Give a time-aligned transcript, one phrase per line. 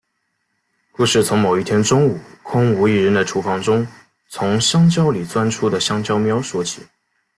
[0.93, 3.87] 故事从某一天中午空无一人的厨房中
[4.29, 6.81] 从香蕉里钻出的香蕉喵说起。